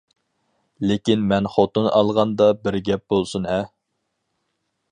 لېكىن 0.91 1.27
مەن 1.31 1.49
خوتۇن 1.55 1.89
ئالغاندا 1.99 2.47
بىر 2.63 2.79
گەپ 2.89 3.05
بولسۇن 3.15 3.47
ھە! 3.51 3.61